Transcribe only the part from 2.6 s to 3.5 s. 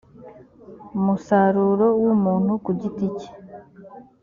ku giti cye